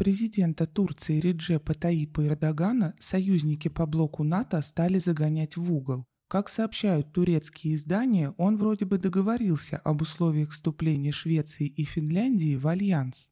[0.00, 6.06] президента Турции Реджепа Тайипа Эрдогана союзники по блоку НАТО стали загонять в угол.
[6.26, 12.66] Как сообщают турецкие издания, он вроде бы договорился об условиях вступления Швеции и Финляндии в
[12.66, 13.28] альянс.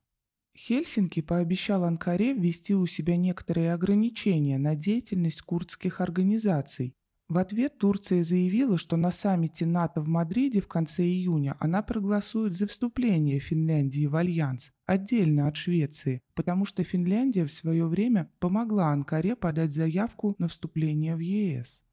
[0.55, 6.93] Хельсинки пообещал Анкаре ввести у себя некоторые ограничения на деятельность курдских организаций.
[7.31, 12.53] В ответ Турция заявила, что на саммите НАТО в Мадриде в конце июня она проголосует
[12.53, 18.91] за вступление Финляндии в альянс, отдельно от Швеции, потому что Финляндия в свое время помогла
[18.91, 21.85] Анкаре подать заявку на вступление в ЕС.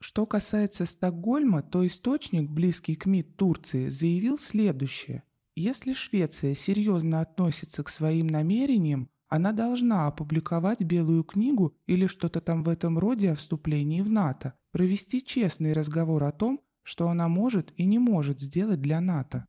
[0.00, 5.22] Что касается Стокгольма, то источник, близкий к МИД Турции, заявил следующее.
[5.56, 12.64] Если Швеция серьезно относится к своим намерениям, она должна опубликовать Белую книгу или что-то там
[12.64, 17.72] в этом роде о вступлении в НАТО, провести честный разговор о том, что она может
[17.78, 19.46] и не может сделать для НАТО.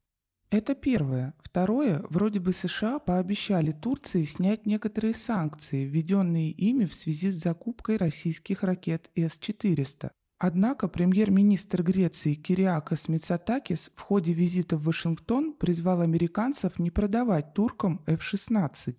[0.54, 1.34] Это первое.
[1.42, 7.98] Второе, вроде бы США пообещали Турции снять некоторые санкции, введенные ими в связи с закупкой
[7.98, 10.12] российских ракет С-400.
[10.38, 18.04] Однако премьер-министр Греции Кириакос Мицатакис в ходе визита в Вашингтон призвал американцев не продавать туркам
[18.06, 18.96] F-16.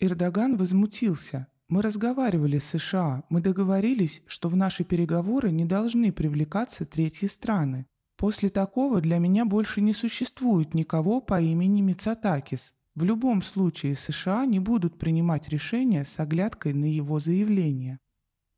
[0.00, 1.46] Эрдоган возмутился.
[1.68, 7.86] «Мы разговаривали с США, мы договорились, что в наши переговоры не должны привлекаться третьи страны.
[8.20, 12.74] После такого для меня больше не существует никого по имени Мицатакис.
[12.94, 17.98] В любом случае США не будут принимать решения с оглядкой на его заявление».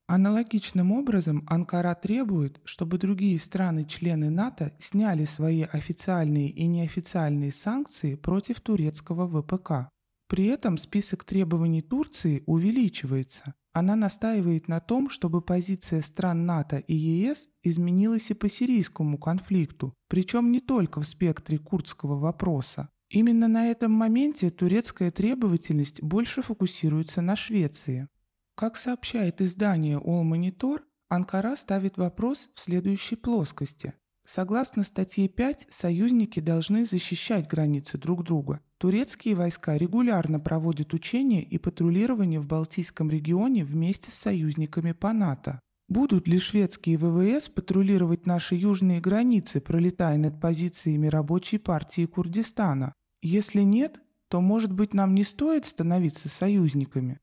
[0.08, 8.60] Аналогичным образом Анкара требует, чтобы другие страны-члены НАТО сняли свои официальные и неофициальные санкции против
[8.60, 9.88] турецкого ВПК.
[10.26, 13.54] При этом список требований Турции увеличивается.
[13.72, 19.94] Она настаивает на том, чтобы позиция стран НАТО и ЕС изменилась и по сирийскому конфликту,
[20.08, 22.90] причем не только в спектре курдского вопроса.
[23.08, 28.08] Именно на этом моменте турецкая требовательность больше фокусируется на Швеции.
[28.54, 33.94] Как сообщает издание All Monitor, Анкара ставит вопрос в следующей плоскости.
[34.24, 38.60] Согласно статье 5, союзники должны защищать границы друг друга.
[38.78, 45.60] Турецкие войска регулярно проводят учения и патрулирование в Балтийском регионе вместе с союзниками по НАТО.
[45.88, 52.94] Будут ли шведские ВВС патрулировать наши южные границы, пролетая над позициями рабочей партии Курдистана?
[53.20, 57.20] Если нет, то, может быть, нам не стоит становиться союзниками?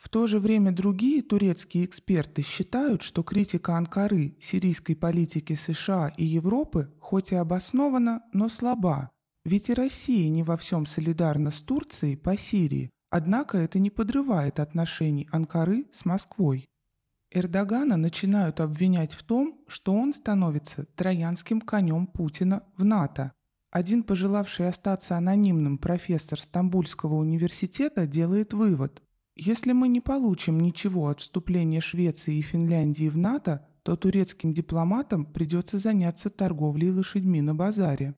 [0.00, 6.24] В то же время другие турецкие эксперты считают, что критика Анкары, сирийской политики США и
[6.24, 9.10] Европы хоть и обоснована, но слаба.
[9.44, 14.58] Ведь и Россия не во всем солидарна с Турцией по Сирии, однако это не подрывает
[14.58, 16.70] отношений Анкары с Москвой.
[17.30, 23.32] Эрдогана начинают обвинять в том, что он становится троянским конем Путина в НАТО.
[23.70, 29.02] Один пожелавший остаться анонимным профессор Стамбульского университета делает вывод–
[29.40, 35.24] если мы не получим ничего от вступления Швеции и Финляндии в НАТО, то турецким дипломатам
[35.24, 38.14] придется заняться торговлей лошадьми на базаре.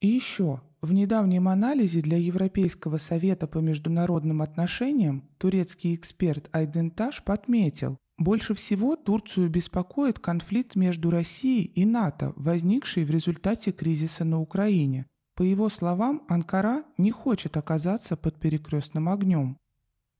[0.00, 7.96] И еще, в недавнем анализе для Европейского совета по международным отношениям турецкий эксперт Айденташ подметил,
[8.18, 15.06] больше всего Турцию беспокоит конфликт между Россией и НАТО, возникший в результате кризиса на Украине.
[15.36, 19.56] По его словам, Анкара не хочет оказаться под перекрестным огнем.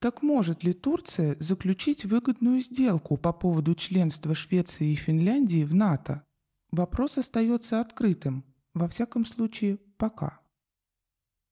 [0.00, 6.24] Так может ли Турция заключить выгодную сделку по поводу членства Швеции и Финляндии в НАТО?
[6.70, 10.39] Вопрос остается открытым, во всяком случае, пока.